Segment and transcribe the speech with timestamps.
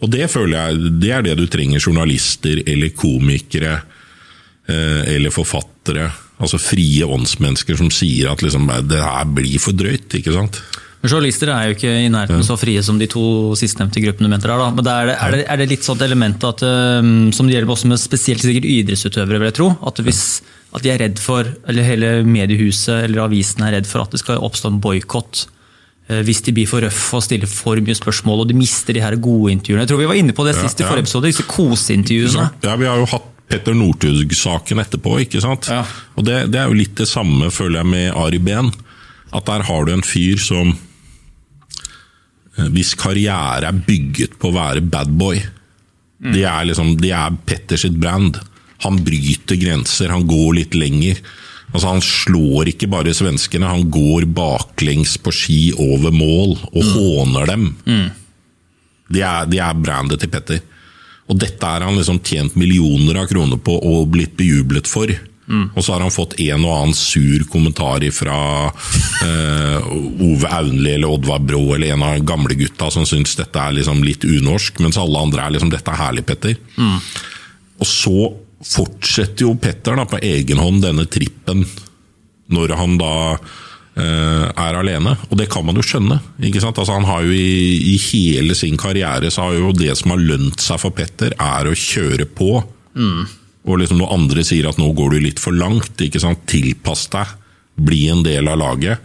[0.00, 3.76] Og det føler jeg det er det du trenger journalister eller komikere
[4.68, 6.08] eh, eller forfattere.
[6.40, 10.08] Altså frie åndsmennesker som sier at liksom, det her blir for drøyt.
[10.16, 10.62] ikke sant?
[11.00, 13.22] Men Journalister er jo ikke i nærheten så frie som de to
[13.56, 14.68] sistnevnte gruppene du mente der, da.
[14.76, 17.72] Men er det, er, det, er det litt sånn element at, um, som det gjelder
[17.72, 19.70] også med spesielt sikkert idrettsutøvere, vil jeg tro?
[19.88, 20.24] At, hvis,
[20.76, 24.20] at de er redd for, eller hele mediehuset eller avisen er redd for at det
[24.20, 25.56] skal oppstå en boikott eh,
[26.26, 29.14] hvis de blir for røffe og stiller for mye spørsmål og de mister de her
[29.22, 29.84] gode intervjuene.
[29.84, 32.46] Jeg tror vi var inne på det sist i forrige episode, disse koseintervjuene.
[32.66, 35.70] Ja, vi har jo hatt Petter Northug-saken etterpå, ikke sant?
[35.70, 35.82] Ja.
[36.14, 38.70] Og det, det, er jo litt det samme, føler jeg, med Ari Behn.
[39.34, 44.86] At der har du en fyr som eh, Hvis karriere er bygget på å være
[44.86, 45.38] bad boy
[46.20, 46.34] Mm.
[46.36, 48.38] Det er liksom, det er Petter sitt brand.
[48.84, 51.20] Han bryter grenser, han går litt lenger.
[51.72, 56.92] Altså Han slår ikke bare svenskene, han går baklengs på ski over mål og Mm.
[56.96, 57.68] håner dem.
[59.10, 60.60] De er, de, er brandet til Petter.
[61.30, 65.06] Og dette har han liksom tjent millioner av kroner på og blitt bejublet for.
[65.50, 68.70] Og så har han fått en og annen sur kommentar fra
[69.26, 69.88] eh,
[70.22, 74.22] Ove Aunli eller Oddvar Brå eller en av gamlegutta som syns dette er liksom litt
[74.26, 76.56] unorsk, mens alle andre er liksom 'dette er herlig, Petter'.
[77.80, 81.64] Og så fortsetter jo Petter da på egen hånd denne trippen
[82.50, 85.14] når han da eh, er alene.
[85.30, 86.18] Og det kan man jo skjønne.
[86.42, 86.78] ikke sant?
[86.82, 90.22] Altså Han har jo i, i hele sin karriere så har jo det som har
[90.22, 92.50] lønt seg for Petter, er å kjøre på.
[93.70, 96.42] Og liksom når andre sier at nå går du litt for langt, ikke sant?
[96.50, 97.36] tilpass deg,
[97.80, 98.98] bli en del av laget,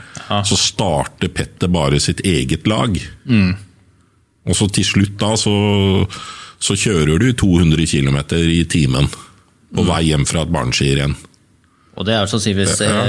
[0.48, 2.98] så starter Petter bare sitt eget lag.
[4.46, 5.54] Og så til slutt da så,
[6.60, 9.08] så kjører du 200 km i timen
[9.76, 11.16] på vei hjem fra et barneskirenn.
[11.96, 13.04] Og det er sannsynligvis ja.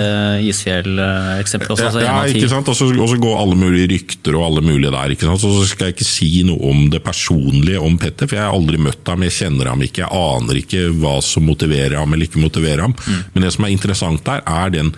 [0.46, 1.88] Isfjell-eksempelet også.
[1.88, 2.68] altså ja, ikke sant?
[2.70, 5.14] Og så og så går alle mulige rykter og alle mulige der.
[5.14, 5.42] ikke sant?
[5.42, 8.78] Så skal jeg ikke si noe om det personlige om Petter, for jeg har aldri
[8.78, 12.44] møtt ham, jeg kjenner ham ikke, jeg aner ikke hva som motiverer ham eller ikke
[12.44, 12.94] motiverer ham.
[12.94, 13.26] Mm.
[13.34, 14.94] Men det som er interessant der, er den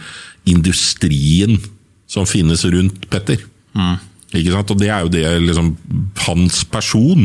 [0.48, 1.56] industrien
[2.08, 3.40] som finnes rundt Petter.
[3.72, 3.96] Mm.
[4.36, 4.76] Ikke sant?
[4.76, 5.76] Og det er jo det liksom
[6.26, 7.24] Hans person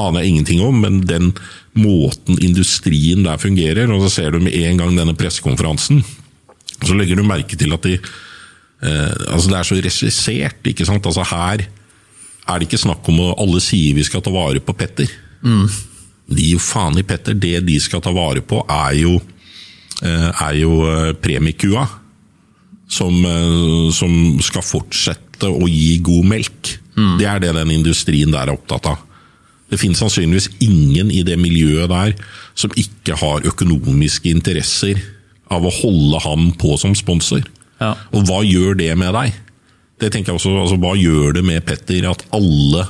[0.00, 1.32] aner jeg ingenting om, men den
[1.76, 6.02] måten industrien der fungerer, og så ser du med en gang denne pressekonferansen,
[6.82, 11.06] så legger du merke til at de eh, altså Det er så regissert, ikke sant.
[11.06, 14.74] Altså her er det ikke snakk om at Alle sier vi skal ta vare på
[14.74, 15.10] Petter.
[16.32, 17.36] De gir jo faen i Petter.
[17.38, 19.16] Det de skal ta vare på, er jo,
[20.02, 21.86] eh, er jo eh, premiekua.
[22.92, 26.74] Som, eh, som skal fortsette å gi god melk.
[27.18, 28.98] Det er det den industrien der er opptatt av.
[29.72, 32.12] Det finnes sannsynligvis ingen i det miljøet der
[32.58, 35.00] som ikke har økonomiske interesser
[35.52, 37.46] av å holde ham på som sponsor.
[37.80, 37.94] Ja.
[38.12, 39.38] Og hva gjør det med deg?
[40.02, 42.84] Det tenker jeg også, altså Hva gjør det med Petter at alle,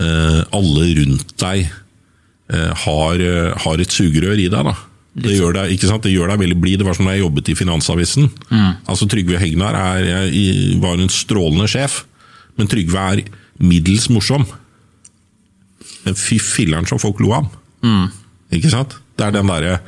[0.00, 4.70] eh, alle rundt deg eh, har, eh, har et sugerør i deg?
[4.70, 4.74] da?
[5.12, 6.80] Det gjør, deg, det gjør deg veldig blid.
[6.80, 8.30] Det var som da jeg jobbet i Finansavisen.
[8.88, 10.30] Altså Trygve Hegnar er, er,
[10.80, 11.98] var en strålende sjef,
[12.56, 13.20] men Trygve er
[13.60, 14.46] middels morsom.
[16.04, 17.50] Men fy filleren som folk lo av.
[18.52, 18.96] Ikke sant?
[19.18, 19.80] Det er den derre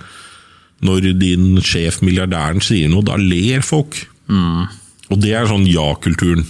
[0.85, 4.03] Når din sjef, milliardæren, sier noe, da ler folk.
[4.29, 6.45] Og det er sånn ja-kulturen.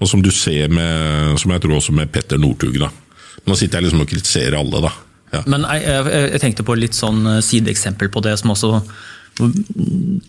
[0.00, 2.78] Og som du ser med Som jeg tror også med Petter Northug.
[2.80, 2.88] da.
[3.46, 4.92] Nå sitter jeg liksom og kritiserer alle, da.
[5.32, 5.42] Ja.
[5.46, 8.80] Men jeg, jeg, jeg tenkte på litt sånn eh, sideeksempel på det som også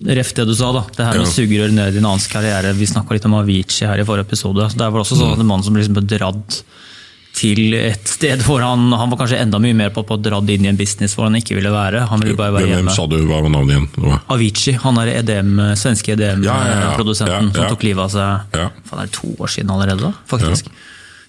[0.07, 0.83] Ref det du sa, da.
[0.95, 1.31] Det her med Ja.
[1.33, 2.71] sugerør ned i en annens karriere.
[2.77, 4.69] Vi snakka litt om Avicii her i forrige episode.
[4.71, 6.61] Det var også sånn at en mann som liksom ble dratt
[7.41, 10.67] til et sted hvor han, han var kanskje enda mye mer på, på dratt inn
[10.67, 12.03] i en business hvor han ikke ville være.
[12.11, 12.93] Han ville bare være Hvem hjemme.
[12.93, 14.19] sa du hva var navnet igjen?
[14.35, 16.55] Avicii, han er EDM, svenske Ja, ja, ja.
[16.77, 18.69] EDM-produsenten Ja, som tok livet av seg Ja.
[18.85, 20.11] faen, er det to år siden allerede.
[20.11, 20.69] da, faktisk.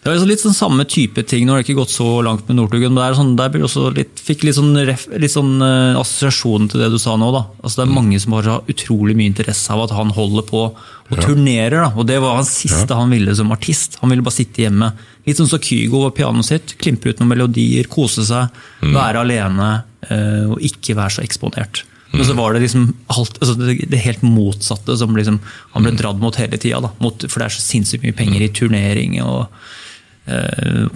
[0.03, 2.57] Det liksom litt sånn samme type ting, nå har det ikke gått så langt med
[2.59, 3.55] Northugen, men sånn, der
[3.95, 7.29] litt, fikk litt sånn, ref, litt sånn uh, assosiasjon til det du sa nå.
[7.31, 7.45] da.
[7.63, 11.21] Altså Det er mange som har utrolig mye interesse av at han holder på og
[11.23, 11.85] turnerer.
[11.85, 14.01] da, og Det var hans siste han ville som artist.
[14.01, 14.89] Han ville bare sitte hjemme.
[15.29, 16.75] Litt sånn som Kygo og pianoet sitt.
[16.83, 18.51] Klimpe ut noen melodier, kose seg,
[18.83, 19.69] være alene
[20.11, 21.85] uh, og ikke være så eksponert.
[22.13, 25.39] Men så var det liksom alt, altså det, helt motsatte som liksom,
[25.77, 26.91] han ble dratt mot hele tida.
[26.99, 29.79] For det er så sinnssykt mye penger i turnering og eh,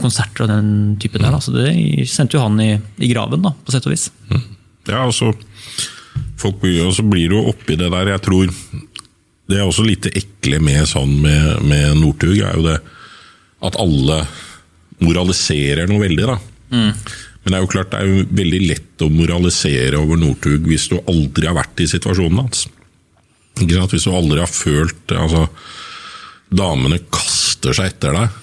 [0.01, 0.69] konserter og den
[1.03, 1.35] type der.
[1.43, 1.73] Så det
[2.11, 4.09] sendte jo han i, i graven, da, på sett og vis.
[4.87, 5.33] Ja, altså,
[6.39, 8.53] folk blir, og så blir det oppi det der, jeg tror
[9.47, 12.81] Det er også litt ekle med sånn med, med Northug, er jo det
[13.67, 14.21] at alle
[15.03, 16.37] moraliserer noe veldig, da.
[17.47, 20.89] Men det er jo klart det er jo veldig lett å moralisere over Northug hvis
[20.91, 22.65] du aldri har vært i situasjonen hans.
[23.63, 25.47] Hvis du aldri har følt altså,
[26.47, 28.35] Damene kaster seg etter deg.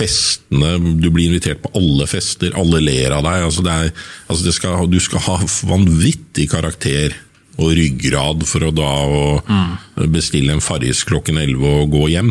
[0.00, 3.46] Festene Du blir invitert på alle fester, alle ler av deg.
[3.46, 3.90] Altså det er,
[4.26, 5.38] altså det skal, du skal ha
[5.68, 7.16] vanvittig karakter
[7.60, 12.30] og ryggrad for å da å bestille en Farris klokken 11 og gå hjem.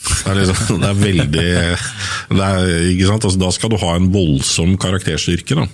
[0.00, 1.86] Det er, liksom, det er veldig det er?
[2.32, 5.58] Altså, Da skal du ha en voldsom karakterstyrke.
[5.60, 5.66] da.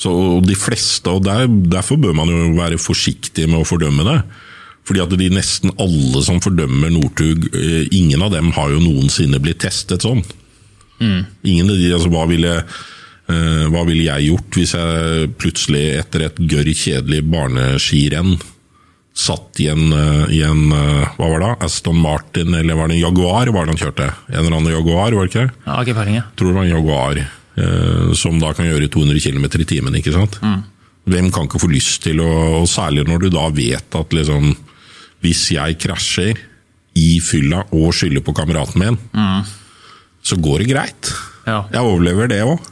[0.00, 4.06] Så og De fleste, og der, Derfor bør man jo være forsiktig med å fordømme
[4.08, 4.18] det.
[4.86, 9.40] Fordi at de nesten alle som fordømmer Northug, eh, ingen av dem har jo noensinne
[9.42, 10.22] blitt testet sånn.
[10.96, 12.52] Ingen av de, altså Hva ville,
[13.28, 18.38] eh, hva ville jeg gjort hvis jeg plutselig etter et gørr kjedelig barneskirenn
[19.16, 23.02] satt i en, eh, i en hva var det, Aston Martin eller var det en
[23.02, 24.08] Jaguar var det han kjørte?
[24.30, 25.66] En eller annen Jaguar, var det ikke det?
[25.66, 26.24] Ja, ikke peiling, ja.
[26.36, 27.20] tror det var en Jaguar,
[28.14, 29.94] som da kan gjøre 200 km i timen.
[29.96, 30.38] ikke sant?
[31.06, 34.52] Hvem kan ikke få lyst til å og Særlig når du da vet at liksom
[35.26, 36.38] Hvis jeg krasjer
[36.96, 38.96] i fylla og skylder på kameraten min,
[40.26, 41.10] så går det greit.
[41.46, 41.64] Ja.
[41.74, 42.62] Jeg overlever det òg.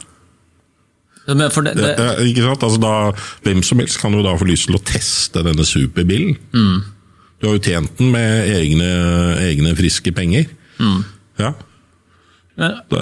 [1.25, 2.63] Ikke sant?
[2.65, 2.91] Altså da,
[3.45, 6.35] hvem som helst kan jo da få lyst til å teste denne superbilen.
[7.41, 8.89] Du har jo tjent den med egne,
[9.45, 10.47] egne friske penger.
[11.41, 11.51] Ja.
[12.55, 13.01] men, Det,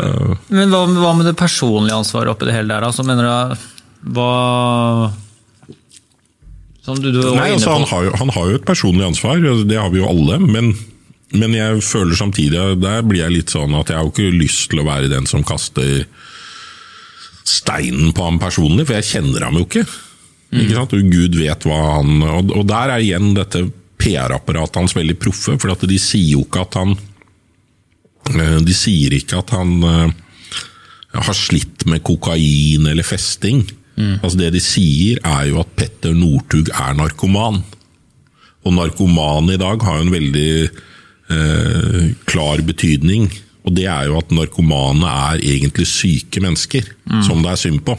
[0.49, 2.88] men hva, hva med det personlige ansvaret oppi det hele der?
[2.88, 3.67] Altså, mener du
[4.15, 5.11] Hva
[6.83, 7.77] Som du, du var Nei, inne altså, på.
[7.77, 10.39] han, har jo, han har jo et personlig ansvar, det har vi jo alle.
[10.44, 10.74] Men,
[11.33, 14.68] men jeg føler samtidig Der blir jeg litt sånn at jeg har jo ikke lyst
[14.71, 16.03] til å være den som kaster
[17.44, 19.85] steinen på ham personlig, for jeg kjenner ham jo ikke.
[20.56, 20.94] ikke sant?
[20.95, 23.65] Og Gud vet hva han Og, og der er igjen dette
[24.03, 26.95] PR-apparatet hans veldig proffe, for at de sier jo ikke at han
[28.35, 30.15] eh, De sier ikke at han eh,
[31.13, 33.62] har slitt med kokain eller festing.
[33.98, 37.62] Altså Det de sier, er jo at Petter Northug er narkoman.
[38.63, 43.28] Og narkoman i dag har jo en veldig eh, klar betydning.
[43.63, 46.90] Og det er jo at narkomane er egentlig syke mennesker,
[47.24, 47.95] som det er synd på.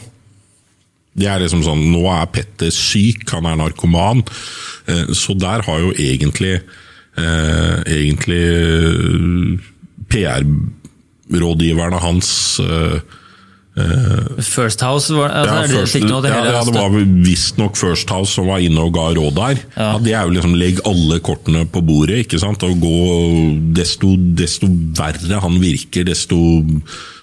[1.15, 4.23] Det er liksom sånn, Nå er Petter syk, han er narkoman.
[4.91, 6.59] Eh, så der har jo egentlig,
[7.15, 8.43] eh, egentlig
[10.11, 12.99] PR-rådgiverne hans eh,
[13.75, 16.93] First House, var, altså, ja, first, det noe ja, ja, det var
[17.25, 19.59] visstnok First House som var inne og ga råd der.
[19.75, 19.89] Ja.
[19.99, 22.63] Det er jo liksom legg alle kortene på bordet, ikke sant.
[22.63, 23.01] Og gå,
[23.75, 26.39] desto, desto verre han virker, desto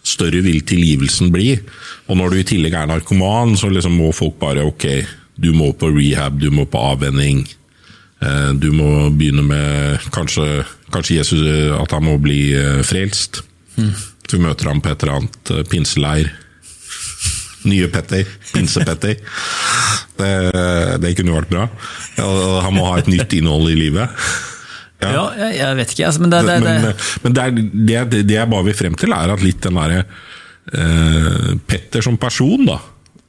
[0.05, 1.55] større vil tilgivelsen bli.
[2.11, 4.87] Og når du i tillegg er narkoman, så liksom må folk bare ok,
[5.41, 7.47] du må på rehab, du må på avvenning.
[8.23, 13.41] Uh, Du må begynne med kanskje, kanskje Jesus eh, at han må bli uh, frelst.
[14.29, 16.29] Du møter ham på et eller annet pinseleir.
[17.69, 18.27] Nye Petter.
[18.53, 19.19] Pinse-Petter.
[20.19, 20.33] Det,
[21.03, 21.67] det kunne vært bra.
[22.67, 24.23] Han må ha et nytt innhold i livet.
[25.03, 26.85] Ja, jeg, jeg vet ikke, altså, men det, det, Men,
[27.25, 27.43] men det,
[27.99, 30.05] er, det, jeg bare vil frem til, er at litt den derre
[30.71, 32.77] eh, Petter som person, da.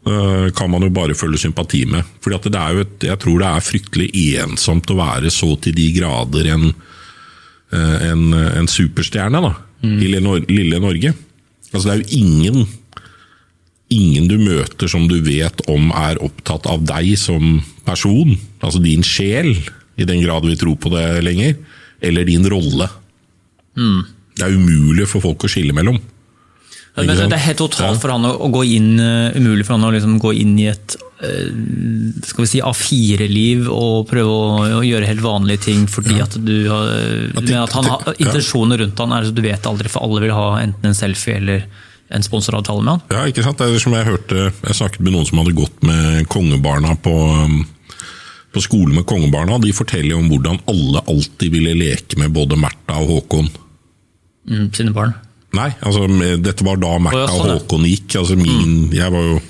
[0.06, 2.06] eh, kan man jo bare føle sympati med.
[2.22, 4.10] Fordi at det er jo et, Jeg tror det er fryktelig
[4.44, 6.70] ensomt å være så til de grader en,
[7.74, 8.28] eh, en,
[8.62, 9.54] en superstjerne da,
[9.84, 11.14] i lille, lille Norge.
[11.74, 12.68] Altså Det er jo ingen
[13.94, 19.06] ingen du møter som du vet om er opptatt av deg som person, altså din
[19.06, 19.54] sjel,
[20.00, 21.56] i den grad vi tror på det lenger,
[22.04, 22.90] eller din rolle.
[24.34, 26.00] Det er umulig for folk å skille mellom.
[26.94, 29.80] Men Ikke det er helt totalt for han å, å gå inn, uh, umulig for
[29.80, 31.48] han å liksom gå inn i et uh,
[32.22, 36.54] skal vi si A4-liv og prøve å, å gjøre helt vanlige ting fordi at du
[36.70, 36.92] har
[37.42, 38.14] At at han har, ja.
[38.28, 41.40] intensjonen rundt han er at du vet aldri, for alle vil ha enten en selfie
[41.42, 41.66] eller
[42.14, 43.04] en sponsoravtale med han.
[43.10, 43.60] Ja, ikke sant?
[43.60, 47.14] Det er som jeg hørte Jeg snakket med noen som hadde gått med kongebarna på,
[47.14, 47.64] um,
[48.54, 49.58] på skolen med kongebarna.
[49.64, 53.50] De forteller om hvordan alle alltid ville leke med både Märtha og Håkon.
[54.50, 55.16] Mm, sine barn.
[55.54, 56.08] Nei, altså
[56.42, 57.58] dette var da Märtha ja, og sånn.
[57.58, 58.18] Håkon gikk.
[58.22, 59.42] Altså min, Jeg var jo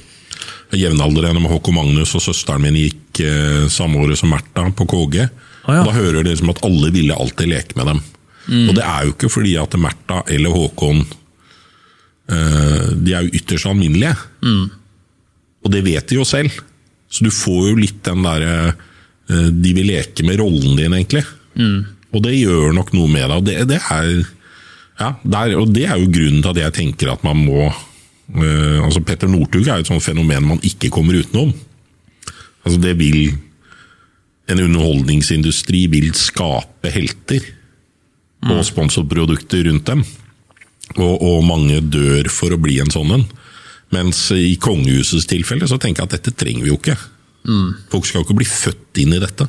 [0.73, 5.27] jevnaldrende med Håkon Magnus, og søsteren min gikk eh, samme året som Märtha på KG.
[5.63, 5.81] Å, ja.
[5.81, 8.01] Og Da hører det liksom at alle ville alltid leke med dem.
[8.47, 8.63] Mm.
[8.69, 11.03] Og det er jo ikke fordi at Märtha eller Håkon
[12.27, 14.15] De er jo ytterst alminnelige.
[14.45, 14.69] Mm.
[15.63, 16.51] Og det vet de jo selv.
[17.13, 21.23] Så du får jo litt den derre eh, De vil leke med rollen din, egentlig.
[21.55, 21.83] Mm.
[22.13, 23.37] Og det gjør nok noe med deg.
[23.37, 24.09] Og det, det er
[24.99, 28.77] ja, der, og det er jo grunnen til at jeg tenker at man må øh,
[28.83, 31.49] altså Petter Northug er jo et sånt fenomen man ikke kommer utenom.
[32.63, 33.33] Altså det vil
[34.51, 37.45] En underholdningsindustri vil skape helter
[38.43, 40.01] og sponsorprodukter rundt dem.
[41.01, 43.25] Og, og mange dør for å bli en sånn en.
[43.93, 46.97] Mens i kongehusets tilfelle så tenker jeg at dette trenger vi jo ikke.
[47.91, 49.47] Folk skal jo ikke bli født inn i dette.